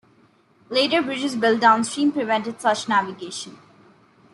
Later 0.71 1.03
bridges 1.03 1.35
built 1.35 1.61
downstream 1.61 2.11
prevented 2.11 2.59
such 2.59 2.89
navigation. 2.89 3.59